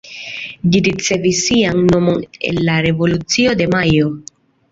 Ĝi 0.75 0.79
ricevis 0.87 1.41
sian 1.49 1.83
nomon 1.91 2.25
el 2.51 2.57
la 2.69 2.79
Revolucio 2.87 3.55
de 3.61 3.67
Majo. 3.77 4.09